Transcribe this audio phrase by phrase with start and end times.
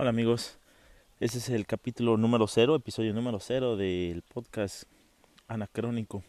[0.00, 0.56] Hola amigos,
[1.20, 4.84] este es el capítulo número cero, episodio número cero del podcast
[5.46, 6.24] anacrónico.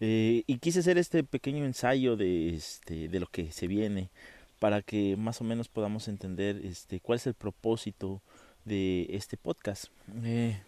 [0.00, 4.10] Eh, y quise hacer este pequeño ensayo de, este, de lo que se viene
[4.58, 8.20] para que más o menos podamos entender este, cuál es el propósito
[8.66, 9.86] de este podcast.
[10.22, 10.60] Eh,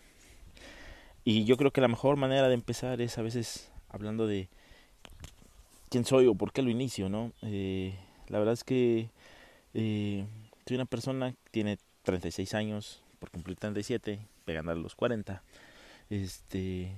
[1.27, 4.49] y yo creo que la mejor manera de empezar es a veces hablando de
[5.91, 7.31] quién soy o por qué lo inicio, ¿no?
[7.43, 7.95] Eh,
[8.29, 9.11] la verdad es que
[9.75, 15.43] soy una persona que tiene 36 años, por cumplir 37, pegando a los 40.
[16.11, 16.93] Este.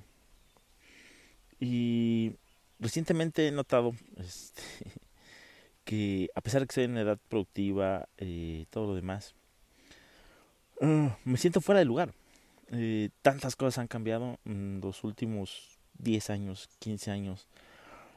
[1.60, 2.32] Y
[2.80, 4.62] recientemente he notado este,
[5.84, 9.34] que, a pesar de que soy en edad productiva, eh, todo lo demás,
[10.80, 12.12] uh, me siento fuera de lugar.
[12.72, 17.46] Eh, tantas cosas han cambiado en los últimos 10 años, 15 años.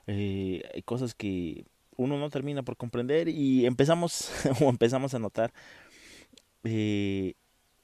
[0.07, 1.65] Eh, hay cosas que
[1.98, 4.31] uno no termina por comprender y empezamos
[4.62, 5.51] o empezamos a notar
[6.70, 7.35] eh,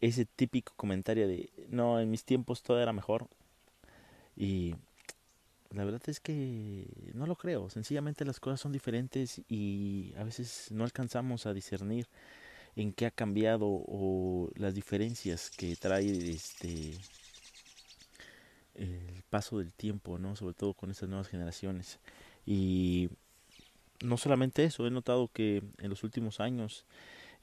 [0.02, 3.28] ese típico comentario de, no, en mis tiempos todo era mejor.
[4.36, 4.76] Y
[5.72, 7.70] la verdad es que no lo creo.
[7.70, 12.08] Sencillamente las cosas son diferentes y a veces no alcanzamos a discernir
[12.76, 16.98] en qué ha cambiado o las diferencias que trae este
[18.76, 20.36] el paso del tiempo, ¿no?
[20.36, 22.00] Sobre todo con estas nuevas generaciones.
[22.46, 23.10] Y
[24.04, 26.86] no solamente eso, he notado que en los últimos años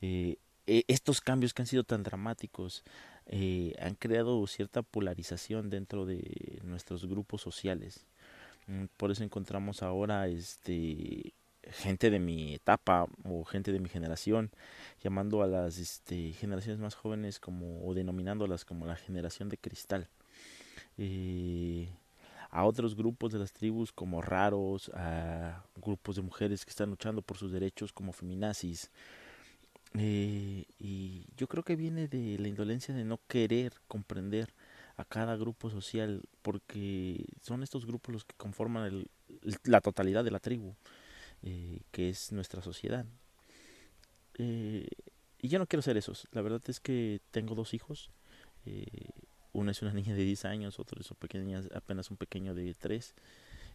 [0.03, 2.85] eh, e, estos cambios que han sido tan dramáticos
[3.27, 8.07] eh, han creado cierta polarización dentro de nuestros grupos sociales.
[8.67, 11.35] Mm, por eso encontramos ahora este
[11.73, 14.51] gente de mi etapa o gente de mi generación
[15.03, 20.09] llamando a las este, generaciones más jóvenes como o denominándolas como la generación de cristal.
[20.99, 21.93] Eh,
[22.51, 27.23] a otros grupos de las tribus como raros, a grupos de mujeres que están luchando
[27.23, 28.91] por sus derechos como feminazis,
[29.95, 34.55] eh, y yo creo que viene de la indolencia de no querer comprender
[34.97, 39.11] a cada grupo social, porque son estos grupos los que conforman el,
[39.65, 40.75] la totalidad de la tribu,
[41.43, 43.07] eh, que es nuestra sociedad.
[44.39, 44.89] Eh,
[45.41, 46.29] y yo no quiero ser esos.
[46.33, 48.11] La verdad es que tengo dos hijos.
[48.67, 49.09] Eh,
[49.53, 53.15] una es una niña de 10 años, otro es pequeña, apenas un pequeño de 3.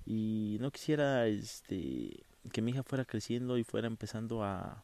[0.05, 4.83] Y no quisiera este, que mi hija fuera creciendo y fuera empezando a,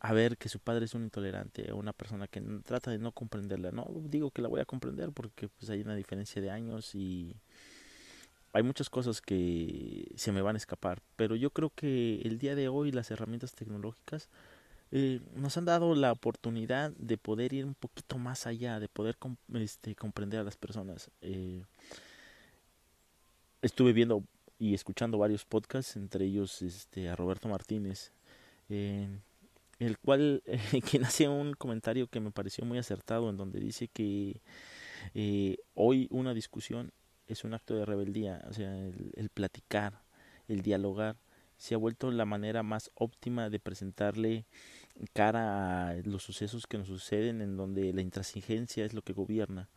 [0.00, 3.72] a ver que su padre es un intolerante, una persona que trata de no comprenderla.
[3.72, 7.34] No digo que la voy a comprender porque pues hay una diferencia de años y
[8.52, 12.54] hay muchas cosas que se me van a escapar, pero yo creo que el día
[12.54, 14.28] de hoy las herramientas tecnológicas
[14.92, 19.16] eh, nos han dado la oportunidad de poder ir un poquito más allá, de poder
[19.54, 21.10] este, comprender a las personas.
[21.20, 21.64] Eh,
[23.62, 24.22] estuve viendo
[24.58, 28.12] y escuchando varios podcasts, entre ellos este, a Roberto Martínez.
[28.68, 29.08] Eh,
[29.78, 30.58] el cual eh,
[30.90, 34.40] quien hace un comentario que me pareció muy acertado en donde dice que
[35.14, 36.92] eh, hoy una discusión
[37.26, 40.02] es un acto de rebeldía, o sea, el, el, platicar,
[40.48, 41.16] el dialogar,
[41.58, 44.46] se ha vuelto la manera más óptima de presentarle
[45.12, 49.68] cara a los sucesos que nos suceden en donde la intransigencia es lo que gobierna.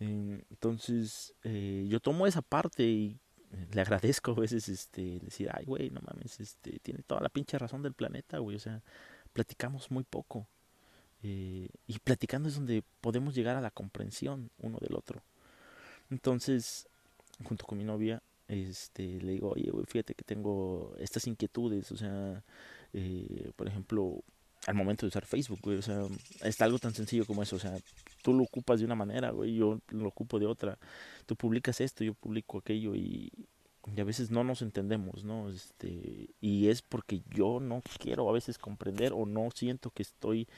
[0.00, 3.20] Entonces, eh, yo tomo esa parte y
[3.72, 7.58] le agradezco a veces este decir, ay, güey, no mames, este tiene toda la pinche
[7.58, 8.82] razón del planeta, güey, o sea,
[9.32, 10.46] platicamos muy poco.
[11.22, 15.22] Eh, y platicando es donde podemos llegar a la comprensión uno del otro.
[16.10, 16.88] Entonces,
[17.44, 22.42] junto con mi novia, este, le digo, oye, fíjate que tengo estas inquietudes, o sea,
[22.92, 24.22] eh, por ejemplo,
[24.66, 26.02] al momento de usar Facebook, güey, o sea,
[26.42, 27.76] está algo tan sencillo como eso, o sea,
[28.22, 30.78] tú lo ocupas de una manera, güey, yo lo ocupo de otra,
[31.26, 33.32] tú publicas esto, yo publico aquello y,
[33.86, 35.48] y a veces no nos entendemos, ¿no?
[35.50, 40.48] Este, y es porque yo no quiero a veces comprender o no siento que estoy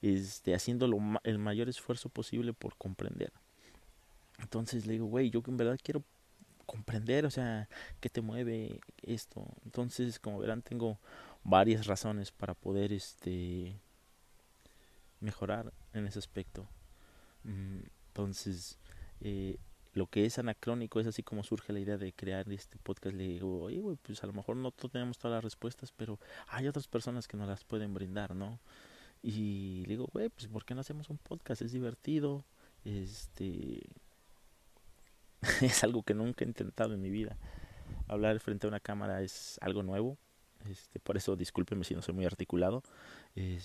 [0.00, 3.32] este, haciendo lo, el mayor esfuerzo posible por comprender.
[4.40, 6.02] Entonces le digo, güey, yo en verdad quiero
[6.66, 7.68] comprender, o sea,
[8.00, 9.46] qué te mueve esto.
[9.64, 10.98] Entonces, como verán, tengo
[11.44, 13.76] varias razones para poder este
[15.20, 16.66] mejorar en ese aspecto.
[17.44, 18.78] Mm, entonces,
[19.20, 19.56] eh,
[19.94, 23.14] lo que es anacrónico es así como surge la idea de crear este podcast.
[23.14, 26.18] Le digo, oye, pues a lo mejor no tenemos todas las respuestas, pero
[26.48, 28.58] hay otras personas que nos las pueden brindar, ¿no?
[29.22, 31.62] Y le digo, güey, pues ¿por qué no hacemos un podcast?
[31.62, 32.44] Es divertido,
[32.84, 33.82] este...
[35.60, 37.36] es algo que nunca he intentado en mi vida.
[38.08, 40.16] Hablar frente a una cámara es algo nuevo.
[40.70, 42.82] Este, por eso discúlpeme si no soy muy articulado.
[43.34, 43.58] Y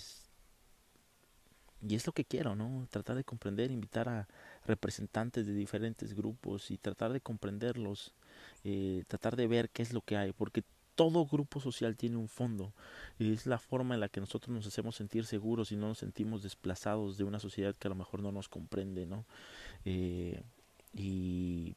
[1.94, 2.86] es lo que quiero, ¿no?
[2.90, 4.28] Tratar de comprender, invitar a
[4.68, 8.14] representantes de diferentes grupos y tratar de comprenderlos,
[8.64, 10.62] eh, tratar de ver qué es lo que hay, porque
[10.94, 12.72] todo grupo social tiene un fondo.
[13.18, 16.42] Es la forma en la que nosotros nos hacemos sentir seguros y no nos sentimos
[16.42, 19.24] desplazados de una sociedad que a lo mejor no nos comprende, ¿no?
[19.84, 20.42] Eh,
[20.92, 21.76] y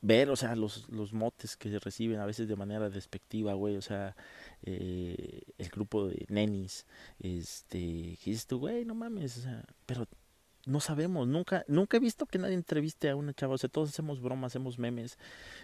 [0.00, 3.76] ver, o sea, los, los motes que se reciben a veces de manera despectiva, güey,
[3.76, 4.16] o sea,
[4.62, 6.86] eh, el grupo de nenis,
[7.18, 10.08] este, que dices tú, güey, no mames, o sea, pero
[10.66, 13.88] no sabemos, nunca, nunca he visto que nadie entreviste a una chava, o sea, todos
[13.88, 15.18] hacemos bromas, hacemos memes,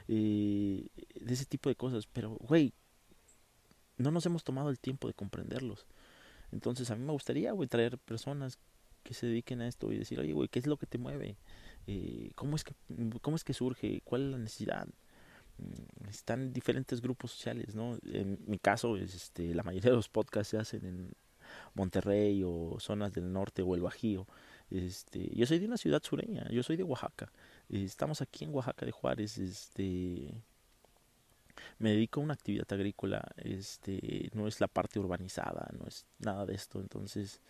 [0.09, 0.89] eh,
[1.21, 2.73] de ese tipo de cosas, pero, güey,
[3.99, 5.87] no nos hemos tomado el tiempo de comprenderlos.
[6.53, 8.59] Entonces, a mí me gustaría, güey, traer personas
[9.03, 11.37] que se dediquen a esto y decir, oye, güey, ¿qué es lo que te mueve?
[11.87, 12.75] Eh, ¿cómo, es que,
[13.23, 14.01] ¿Cómo es que surge?
[14.05, 14.89] ¿Cuál es la necesidad?
[15.59, 17.99] Mm, están diferentes grupos sociales, ¿no?
[18.05, 21.13] En mi caso, es, este, la mayoría de los podcasts se hacen en
[21.75, 24.27] Monterrey o zonas del norte o el Bajío.
[24.71, 27.31] Este, yo soy de una ciudad sureña, yo soy de Oaxaca.
[27.69, 30.35] Estamos aquí en Oaxaca de Juárez, este
[31.79, 36.45] me dedico a una actividad agrícola, este no es la parte urbanizada, no es nada
[36.47, 37.41] de esto, entonces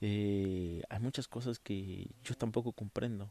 [0.00, 3.30] eh, hay muchas cosas que yo tampoco comprendo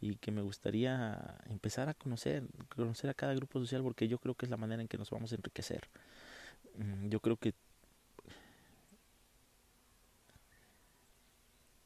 [0.00, 2.44] y que me gustaría empezar a conocer,
[2.74, 5.10] conocer a cada grupo social porque yo creo que es la manera en que nos
[5.10, 5.88] vamos a enriquecer.
[6.76, 7.54] Mm, yo creo que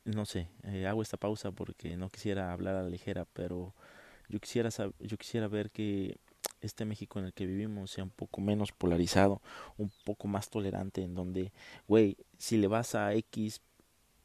[0.04, 3.74] no sé, eh, hago esta pausa porque no quisiera hablar a la ligera, pero
[4.28, 4.70] yo quisiera
[5.00, 6.18] yo quisiera ver que
[6.60, 9.40] este México en el que vivimos sea un poco menos polarizado,
[9.76, 11.52] un poco más tolerante, en donde,
[11.88, 13.60] güey, si le vas a X,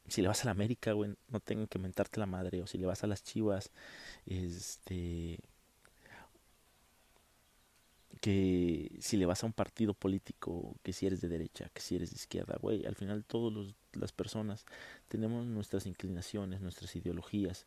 [0.08, 2.78] si le vas a la América, güey, no tengan que mentarte la madre, o si
[2.78, 3.70] le vas a las Chivas,
[4.26, 5.38] este,
[8.20, 11.96] que si le vas a un partido político, que si eres de derecha, que si
[11.96, 14.66] eres de izquierda, güey, al final todas las personas
[15.08, 17.66] tenemos nuestras inclinaciones, nuestras ideologías,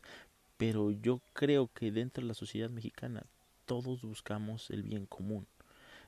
[0.56, 3.26] pero yo creo que dentro de la sociedad mexicana
[3.66, 5.46] todos buscamos el bien común.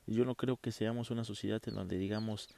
[0.07, 2.49] Yo no creo que seamos una sociedad en donde digamos,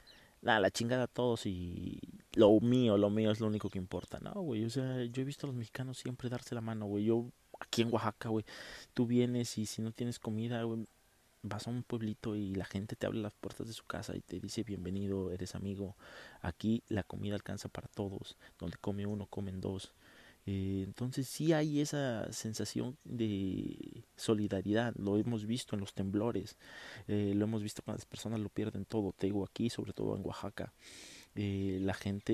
[0.43, 2.01] nada, la chingada a todos y
[2.35, 4.19] lo mío, lo mío es lo único que importa.
[4.21, 7.05] No, güey, o sea, yo he visto a los mexicanos siempre darse la mano, güey.
[7.05, 8.45] Yo aquí en Oaxaca, güey,
[8.93, 10.87] tú vienes y si no tienes comida, güey,
[11.43, 14.21] vas a un pueblito y la gente te abre las puertas de su casa y
[14.21, 15.97] te dice bienvenido, eres amigo.
[16.41, 19.93] Aquí la comida alcanza para todos, donde come uno, comen dos.
[20.51, 26.57] Eh, entonces sí hay esa sensación de solidaridad, lo hemos visto en los temblores,
[27.07, 30.17] eh, lo hemos visto cuando las personas lo pierden todo, te digo aquí, sobre todo
[30.17, 30.73] en Oaxaca.
[31.35, 32.33] Eh, la gente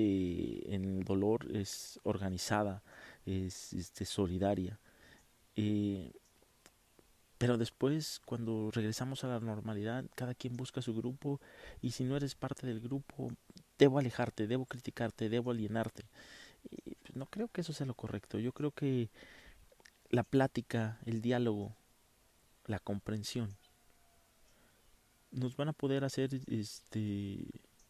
[0.73, 2.83] en el dolor es organizada,
[3.25, 4.79] es, este, solidaria.
[7.37, 11.41] Pero después, cuando regresamos a la normalidad, cada quien busca su grupo
[11.81, 13.31] y si no eres parte del grupo,
[13.77, 16.05] debo alejarte, debo criticarte, debo alienarte
[17.13, 18.39] no creo que eso sea lo correcto.
[18.39, 19.09] Yo creo que
[20.09, 21.75] la plática, el diálogo,
[22.65, 23.55] la comprensión
[25.31, 27.45] nos van a poder hacer este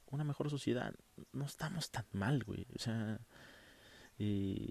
[0.10, 0.94] una mejor sociedad.
[1.34, 2.66] No estamos tan mal, güey.
[2.76, 3.20] O sea,
[4.20, 4.70] eh,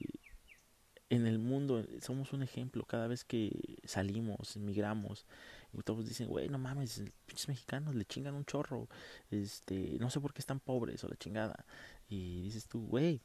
[1.11, 5.27] en el mundo somos un ejemplo cada vez que salimos, emigramos.
[5.73, 8.89] Y todos dicen, güey, no mames, pinches mexicanos le chingan un chorro.
[9.31, 11.65] Este, no sé por qué están pobres o la chingada.
[12.09, 13.21] Y dices tú, güey,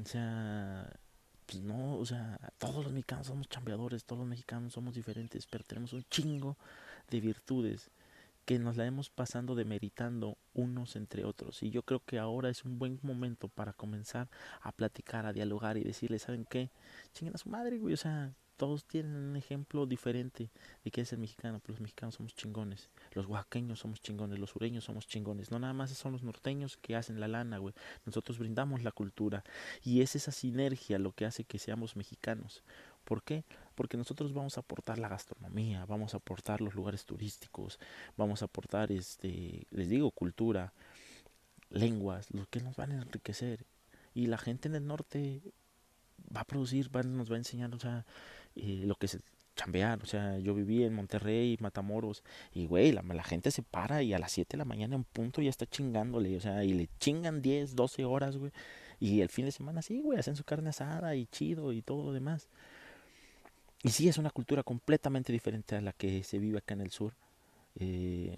[0.00, 0.90] o sea,
[1.46, 5.64] pues no, o sea, todos los mexicanos somos chambeadores, todos los mexicanos somos diferentes, pero
[5.64, 6.56] tenemos un chingo
[7.10, 7.90] de virtudes
[8.44, 11.62] que nos la hemos pasando demeritando unos entre otros.
[11.62, 14.28] Y yo creo que ahora es un buen momento para comenzar
[14.62, 16.70] a platicar, a dialogar y decirle, ¿saben qué?
[17.12, 20.50] Chinguen a su madre, güey, o sea, todos tienen un ejemplo diferente
[20.84, 24.50] de qué es el mexicano, pues los mexicanos somos chingones, los oaxaqueños somos chingones, los
[24.50, 27.74] sureños somos chingones, no nada más son los norteños que hacen la lana, güey,
[28.06, 29.44] nosotros brindamos la cultura
[29.82, 32.62] y es esa sinergia lo que hace que seamos mexicanos.
[33.04, 33.44] ¿Por qué?
[33.74, 37.78] Porque nosotros vamos a aportar la gastronomía, vamos a aportar los lugares turísticos,
[38.16, 40.72] vamos a aportar, este, les digo, cultura,
[41.70, 43.66] lenguas, lo que nos van a enriquecer.
[44.14, 45.42] Y la gente en el norte
[46.34, 48.06] va a producir, va, nos va a enseñar, o sea,
[48.54, 49.18] y lo que es
[49.56, 54.02] chambear, o sea, yo viví en Monterrey, Matamoros, y güey, la, la gente se para
[54.02, 56.72] y a las 7 de la mañana en punto ya está chingándole, o sea, y
[56.72, 58.52] le chingan 10, 12 horas, güey,
[59.00, 62.04] y el fin de semana sí, güey, hacen su carne asada y chido y todo
[62.04, 62.48] lo demás.
[63.84, 66.90] Y sí, es una cultura completamente diferente a la que se vive acá en el
[66.90, 67.12] sur.
[67.76, 68.36] Eh,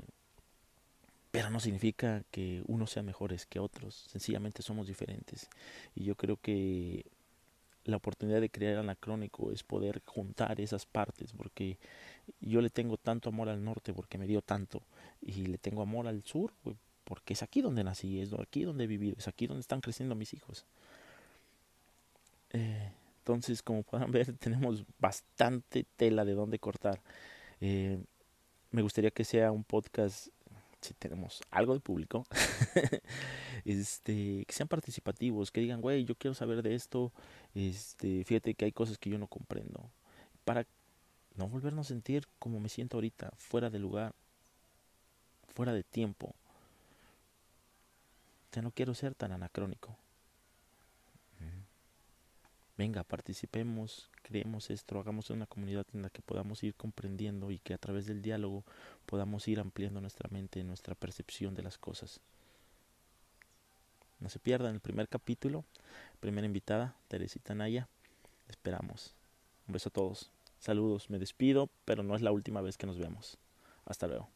[1.30, 5.48] pero no significa que unos sean mejores que otros, sencillamente somos diferentes.
[5.94, 7.06] Y yo creo que
[7.84, 11.78] la oportunidad de crear anacrónico es poder juntar esas partes, porque
[12.40, 14.82] yo le tengo tanto amor al norte porque me dio tanto,
[15.20, 16.52] y le tengo amor al sur
[17.04, 20.16] porque es aquí donde nací, es aquí donde he vivido, es aquí donde están creciendo
[20.16, 20.64] mis hijos.
[22.52, 22.90] Eh,
[23.26, 27.02] entonces, como puedan ver, tenemos bastante tela de dónde cortar.
[27.60, 27.98] Eh,
[28.70, 30.28] me gustaría que sea un podcast
[30.80, 32.24] si tenemos algo de público,
[33.64, 37.12] este, que sean participativos, que digan, güey, yo quiero saber de esto,
[37.54, 39.90] este, fíjate que hay cosas que yo no comprendo,
[40.44, 40.64] para
[41.34, 44.14] no volvernos a sentir como me siento ahorita, fuera de lugar,
[45.48, 46.32] fuera de tiempo.
[48.52, 49.96] Ya no quiero ser tan anacrónico.
[52.78, 57.72] Venga, participemos, creemos esto, hagamos una comunidad en la que podamos ir comprendiendo y que
[57.72, 58.64] a través del diálogo
[59.06, 62.20] podamos ir ampliando nuestra mente, nuestra percepción de las cosas.
[64.20, 65.64] No se pierdan el primer capítulo,
[66.20, 67.88] primera invitada, Teresita Naya.
[68.48, 69.14] Esperamos.
[69.66, 70.30] Un beso a todos.
[70.58, 73.38] Saludos, me despido, pero no es la última vez que nos vemos.
[73.86, 74.35] Hasta luego.